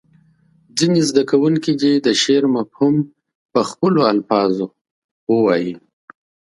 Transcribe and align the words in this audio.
ځینې 0.77 1.01
زده 1.09 1.23
کوونکي 1.31 1.71
دې 1.81 1.93
د 2.05 2.07
شعر 2.21 2.43
مفهوم 2.55 2.95
په 3.53 3.61
خپلو 3.69 4.01
الفاظو 4.13 4.65
ووایي. 5.31 5.73